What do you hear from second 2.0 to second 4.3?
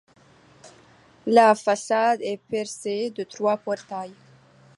est percée de trois portails.